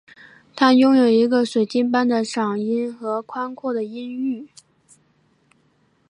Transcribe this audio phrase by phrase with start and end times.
[0.55, 4.47] 她拥有一个水晶般的嗓音和宽阔的音域。